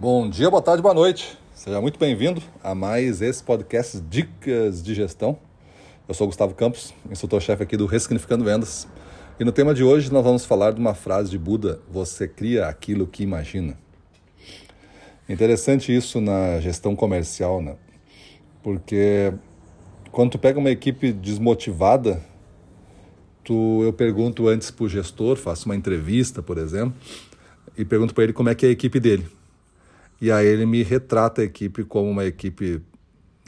Bom 0.00 0.30
dia, 0.30 0.48
boa 0.48 0.62
tarde, 0.62 0.80
boa 0.80 0.94
noite. 0.94 1.36
Seja 1.52 1.80
muito 1.80 1.98
bem-vindo 1.98 2.40
a 2.62 2.72
mais 2.72 3.20
esse 3.20 3.42
podcast 3.42 4.00
Dicas 4.00 4.80
de 4.80 4.94
Gestão. 4.94 5.36
Eu 6.06 6.14
sou 6.14 6.28
Gustavo 6.28 6.54
Campos, 6.54 6.94
instrutor-chefe 7.10 7.64
aqui 7.64 7.76
do 7.76 7.84
Ressignificando 7.84 8.44
Vendas. 8.44 8.86
E 9.40 9.44
no 9.44 9.50
tema 9.50 9.74
de 9.74 9.82
hoje 9.82 10.12
nós 10.12 10.22
vamos 10.22 10.44
falar 10.44 10.70
de 10.70 10.78
uma 10.78 10.94
frase 10.94 11.30
de 11.30 11.36
Buda: 11.36 11.80
Você 11.90 12.28
cria 12.28 12.68
aquilo 12.68 13.08
que 13.08 13.24
imagina. 13.24 13.76
Interessante 15.28 15.92
isso 15.92 16.20
na 16.20 16.60
gestão 16.60 16.94
comercial, 16.94 17.60
né? 17.60 17.74
Porque 18.62 19.34
quando 20.12 20.30
tu 20.30 20.38
pega 20.38 20.60
uma 20.60 20.70
equipe 20.70 21.12
desmotivada, 21.12 22.22
tu, 23.42 23.82
eu 23.82 23.92
pergunto 23.92 24.46
antes 24.46 24.70
para 24.70 24.84
o 24.84 24.88
gestor, 24.88 25.36
faço 25.36 25.66
uma 25.66 25.74
entrevista, 25.74 26.40
por 26.40 26.56
exemplo, 26.56 26.94
e 27.76 27.84
pergunto 27.84 28.14
para 28.14 28.22
ele 28.22 28.32
como 28.32 28.48
é 28.48 28.54
que 28.54 28.64
é 28.64 28.68
a 28.68 28.72
equipe 28.72 29.00
dele. 29.00 29.26
E 30.20 30.32
aí 30.32 30.46
ele 30.46 30.66
me 30.66 30.82
retrata 30.82 31.42
a 31.42 31.44
equipe 31.44 31.84
como 31.84 32.10
uma 32.10 32.24
equipe 32.24 32.82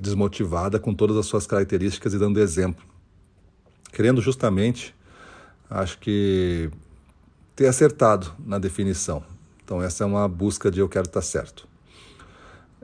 desmotivada, 0.01 0.79
com 0.79 0.95
todas 0.95 1.17
as 1.17 1.27
suas 1.27 1.47
características 1.47 2.15
e 2.15 2.19
dando 2.19 2.41
exemplo. 2.41 2.85
Querendo 3.93 4.21
justamente, 4.21 4.95
acho 5.69 5.99
que, 5.99 6.71
ter 7.55 7.67
acertado 7.67 8.33
na 8.39 8.59
definição. 8.59 9.23
Então, 9.65 9.83
essa 9.83 10.05
é 10.05 10.07
uma 10.07 10.27
busca 10.27 10.71
de 10.71 10.81
eu 10.81 10.89
quero 10.89 11.07
estar 11.07 11.23
certo. 11.23 11.69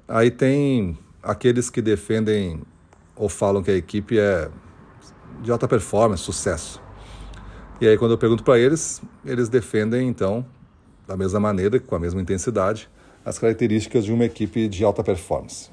Aí 0.06 0.30
tem 0.30 0.98
aqueles 1.22 1.70
que 1.70 1.80
defendem 1.80 2.62
ou 3.14 3.28
falam 3.28 3.62
que 3.62 3.70
a 3.70 3.74
equipe 3.74 4.18
é 4.18 4.50
de 5.42 5.50
alta 5.50 5.66
performance, 5.66 6.22
sucesso. 6.22 6.80
E 7.80 7.86
aí, 7.86 7.96
quando 7.96 8.12
eu 8.12 8.18
pergunto 8.18 8.44
para 8.44 8.58
eles, 8.58 9.02
eles 9.24 9.48
defendem, 9.48 10.08
então, 10.08 10.44
da 11.06 11.16
mesma 11.16 11.40
maneira, 11.40 11.80
com 11.80 11.94
a 11.94 11.98
mesma 11.98 12.20
intensidade, 12.20 12.88
as 13.26 13.40
características 13.40 14.04
de 14.04 14.12
uma 14.12 14.24
equipe 14.24 14.68
de 14.68 14.84
alta 14.84 15.02
performance. 15.02 15.68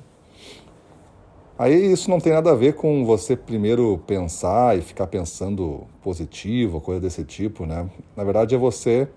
Aí 1.55 1.91
isso 1.93 2.09
não 2.09 2.19
tem 2.19 2.33
nada 2.33 2.51
a 2.51 2.55
ver 2.55 2.73
com 2.73 3.05
você 3.05 3.35
primeiro 3.35 4.01
pensar 4.07 4.75
e 4.75 4.81
ficar 4.81 5.05
pensando 5.05 5.85
positivo, 6.01 6.81
coisa 6.81 6.99
desse 6.99 7.23
tipo, 7.23 7.67
né? 7.67 7.87
Na 8.17 8.23
verdade 8.23 8.55
é 8.55 8.57
você 8.57 9.07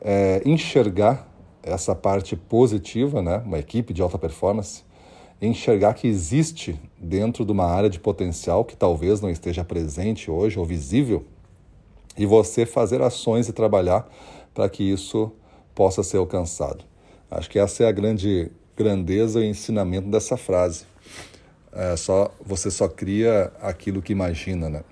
é, 0.00 0.40
enxergar 0.46 1.30
essa 1.62 1.94
parte 1.94 2.34
positiva, 2.34 3.20
né? 3.20 3.42
Uma 3.44 3.58
equipe 3.58 3.92
de 3.92 4.00
alta 4.00 4.16
performance, 4.16 4.82
enxergar 5.42 5.92
que 5.92 6.08
existe 6.08 6.80
dentro 6.98 7.44
de 7.44 7.52
uma 7.52 7.66
área 7.66 7.90
de 7.90 8.00
potencial 8.00 8.64
que 8.64 8.78
talvez 8.78 9.20
não 9.20 9.28
esteja 9.28 9.62
presente 9.62 10.30
hoje 10.30 10.58
ou 10.58 10.64
visível, 10.64 11.26
e 12.16 12.24
você 12.24 12.64
fazer 12.64 13.02
ações 13.02 13.46
e 13.46 13.52
trabalhar 13.52 14.10
para 14.54 14.70
que 14.70 14.82
isso 14.82 15.30
possa 15.74 16.02
ser 16.02 16.16
alcançado. 16.16 16.88
Acho 17.30 17.50
que 17.50 17.58
essa 17.58 17.84
é 17.84 17.88
a 17.88 17.92
grande 17.92 18.50
grandeza 18.76 19.40
e 19.40 19.48
ensinamento 19.48 20.08
dessa 20.08 20.36
frase. 20.36 20.84
É 21.72 21.96
só 21.96 22.30
você 22.44 22.70
só 22.70 22.88
cria 22.88 23.52
aquilo 23.60 24.00
que 24.00 24.12
imagina, 24.12 24.68
né? 24.70 24.82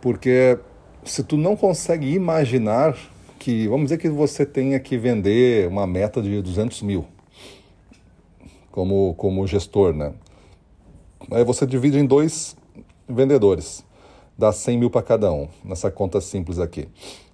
Porque 0.00 0.58
se 1.04 1.24
tu 1.24 1.36
não 1.36 1.56
consegue 1.56 2.12
imaginar 2.12 2.96
que, 3.38 3.66
vamos 3.66 3.84
dizer 3.84 3.98
que 3.98 4.08
você 4.08 4.44
tenha 4.44 4.78
que 4.78 4.96
vender 4.96 5.66
uma 5.68 5.86
meta 5.86 6.20
de 6.20 6.40
200 6.42 6.82
mil 6.82 7.06
como, 8.70 9.14
como 9.14 9.46
gestor, 9.46 9.92
né? 9.92 10.12
Aí 11.32 11.44
você 11.44 11.66
divide 11.66 11.98
em 11.98 12.06
dois 12.06 12.56
vendedores, 13.08 13.84
dá 14.36 14.52
100 14.52 14.78
mil 14.78 14.90
para 14.90 15.02
cada 15.02 15.32
um, 15.32 15.48
nessa 15.64 15.90
conta 15.90 16.20
simples 16.20 16.58
aqui. 16.58 16.88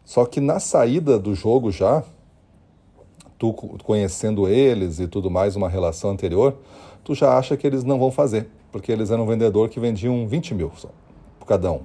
Só 0.05 0.25
que 0.25 0.41
na 0.41 0.59
saída 0.59 1.19
do 1.19 1.35
jogo 1.35 1.71
já, 1.71 2.03
tu 3.53 3.85
conhecendo 3.85 4.49
eles 4.49 5.01
e 5.01 5.07
tudo 5.07 5.31
mais, 5.31 5.57
uma 5.57 5.69
relação 5.69 6.11
anterior, 6.11 6.57
tu 7.03 7.15
já 7.15 7.37
acha 7.37 7.57
que 7.57 7.67
eles 7.67 7.85
não 7.85 7.99
vão 7.99 8.11
fazer, 8.11 8.49
porque 8.73 8.91
eles 8.91 9.11
eram 9.11 9.25
um 9.25 9.27
vendedor 9.27 9.69
que 9.69 9.79
vendiam 9.79 10.27
20 10.27 10.55
mil 10.55 10.73
só, 10.77 10.89
por 11.39 11.47
cada 11.47 11.71
um. 11.73 11.81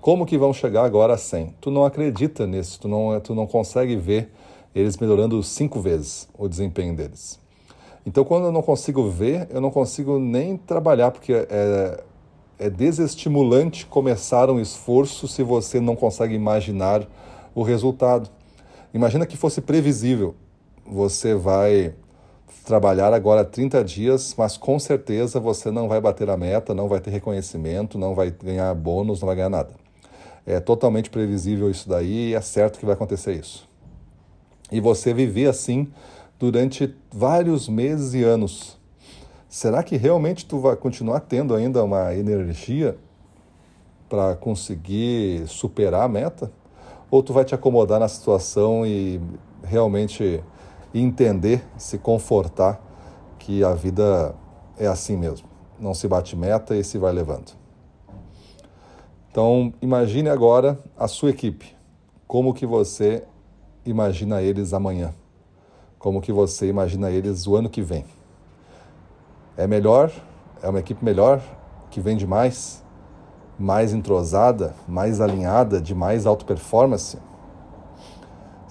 Como 0.00 0.24
que 0.24 0.38
vão 0.38 0.52
chegar 0.52 0.84
agora 0.84 1.14
a 1.14 1.18
100? 1.18 1.54
Tu 1.60 1.70
não 1.70 1.84
acredita 1.84 2.46
nisso, 2.46 2.80
tu 2.80 2.88
não, 2.88 3.20
tu 3.20 3.34
não 3.34 3.46
consegue 3.46 3.96
ver 3.96 4.30
eles 4.74 4.96
melhorando 4.98 5.42
cinco 5.42 5.80
vezes 5.80 6.28
o 6.36 6.48
desempenho 6.48 6.94
deles. 6.94 7.40
Então, 8.04 8.24
quando 8.24 8.44
eu 8.44 8.52
não 8.52 8.62
consigo 8.62 9.08
ver, 9.08 9.48
eu 9.50 9.60
não 9.60 9.70
consigo 9.70 10.18
nem 10.18 10.56
trabalhar, 10.56 11.10
porque 11.10 11.32
é, 11.32 12.04
é 12.58 12.70
desestimulante 12.70 13.84
começar 13.86 14.48
um 14.48 14.60
esforço 14.60 15.26
se 15.26 15.42
você 15.42 15.80
não 15.80 15.96
consegue 15.96 16.34
imaginar 16.34 17.06
o 17.52 17.62
resultado. 17.62 18.30
Imagina 18.94 19.26
que 19.26 19.36
fosse 19.36 19.60
previsível 19.60 20.36
você 20.88 21.34
vai 21.34 21.94
trabalhar 22.64 23.12
agora 23.14 23.44
30 23.44 23.84
dias, 23.84 24.34
mas 24.36 24.56
com 24.56 24.78
certeza 24.78 25.38
você 25.38 25.70
não 25.70 25.88
vai 25.88 26.00
bater 26.00 26.28
a 26.28 26.36
meta, 26.36 26.74
não 26.74 26.88
vai 26.88 27.00
ter 27.00 27.10
reconhecimento, 27.10 27.96
não 27.96 28.14
vai 28.14 28.30
ganhar 28.30 28.74
bônus, 28.74 29.20
não 29.20 29.26
vai 29.26 29.36
ganhar 29.36 29.50
nada. 29.50 29.70
É 30.44 30.60
totalmente 30.60 31.10
previsível 31.10 31.70
isso 31.70 31.88
daí 31.88 32.30
e 32.30 32.34
é 32.34 32.40
certo 32.40 32.78
que 32.78 32.84
vai 32.84 32.94
acontecer 32.94 33.34
isso. 33.34 33.68
E 34.70 34.80
você 34.80 35.14
viver 35.14 35.48
assim 35.48 35.88
durante 36.38 36.94
vários 37.10 37.68
meses 37.68 38.14
e 38.14 38.22
anos. 38.22 38.76
Será 39.48 39.82
que 39.82 39.96
realmente 39.96 40.44
tu 40.44 40.58
vai 40.58 40.76
continuar 40.76 41.20
tendo 41.20 41.54
ainda 41.54 41.82
uma 41.82 42.14
energia 42.14 42.96
para 44.08 44.34
conseguir 44.36 45.46
superar 45.46 46.02
a 46.02 46.08
meta? 46.08 46.50
Ou 47.10 47.22
tu 47.22 47.32
vai 47.32 47.44
te 47.44 47.54
acomodar 47.54 48.00
na 48.00 48.08
situação 48.08 48.84
e 48.84 49.20
realmente 49.62 50.42
entender, 50.94 51.64
se 51.76 51.98
confortar 51.98 52.80
que 53.38 53.62
a 53.62 53.74
vida 53.74 54.34
é 54.78 54.86
assim 54.86 55.16
mesmo. 55.16 55.48
Não 55.78 55.94
se 55.94 56.08
bate 56.08 56.34
meta 56.34 56.74
e 56.76 56.82
se 56.82 56.98
vai 56.98 57.12
levando. 57.12 57.52
Então, 59.30 59.72
imagine 59.82 60.28
agora 60.28 60.78
a 60.96 61.06
sua 61.06 61.30
equipe. 61.30 61.76
Como 62.26 62.54
que 62.54 62.64
você 62.66 63.22
imagina 63.84 64.40
eles 64.40 64.72
amanhã? 64.72 65.12
Como 65.98 66.20
que 66.20 66.32
você 66.32 66.68
imagina 66.68 67.10
eles 67.10 67.46
o 67.46 67.54
ano 67.54 67.68
que 67.68 67.82
vem? 67.82 68.04
É 69.56 69.66
melhor? 69.66 70.10
É 70.62 70.68
uma 70.68 70.80
equipe 70.80 71.04
melhor? 71.04 71.42
Que 71.90 72.00
vende 72.00 72.26
mais? 72.26 72.82
Mais 73.58 73.92
entrosada? 73.92 74.74
Mais 74.88 75.20
alinhada? 75.20 75.80
De 75.80 75.94
mais 75.94 76.26
alta 76.26 76.44
performance? 76.44 77.18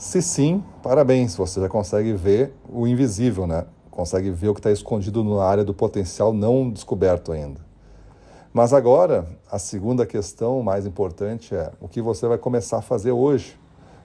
Se 0.05 0.21
sim, 0.21 0.63
parabéns, 0.83 1.35
você 1.35 1.59
já 1.59 1.67
consegue 1.67 2.13
ver 2.13 2.53
o 2.69 2.85
invisível, 2.85 3.47
né? 3.47 3.65
Consegue 3.89 4.29
ver 4.29 4.49
o 4.49 4.53
que 4.53 4.59
está 4.59 4.71
escondido 4.71 5.23
na 5.23 5.43
área 5.43 5.63
do 5.63 5.73
potencial 5.73 6.31
não 6.31 6.69
descoberto 6.69 7.31
ainda. 7.31 7.59
Mas 8.53 8.71
agora, 8.71 9.27
a 9.51 9.57
segunda 9.57 10.05
questão 10.05 10.61
mais 10.61 10.85
importante 10.85 11.55
é 11.55 11.71
o 11.81 11.87
que 11.87 12.03
você 12.03 12.27
vai 12.27 12.37
começar 12.37 12.77
a 12.77 12.81
fazer 12.83 13.13
hoje 13.13 13.59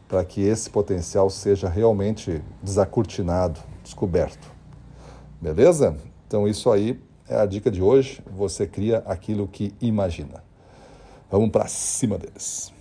para 0.08 0.24
que 0.24 0.40
esse 0.40 0.70
potencial 0.70 1.28
seja 1.28 1.68
realmente 1.68 2.42
desacortinado, 2.62 3.60
descoberto. 3.84 4.50
Beleza? 5.38 5.94
Então, 6.26 6.48
isso 6.48 6.70
aí 6.70 6.98
é 7.28 7.36
a 7.36 7.44
dica 7.44 7.70
de 7.70 7.82
hoje. 7.82 8.22
Você 8.34 8.66
cria 8.66 9.02
aquilo 9.04 9.46
que 9.46 9.74
imagina. 9.82 10.42
Vamos 11.30 11.50
para 11.50 11.66
cima 11.66 12.16
deles. 12.16 12.72